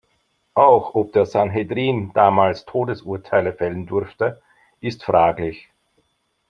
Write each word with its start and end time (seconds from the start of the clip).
Auch 0.55 0.95
ob 0.95 1.13
der 1.13 1.27
Sanhedrin 1.27 2.11
damals 2.13 2.65
Todesurteile 2.65 3.53
fällen 3.53 3.85
durfte, 3.85 4.41
ist 4.79 5.03
fraglich. 5.03 5.69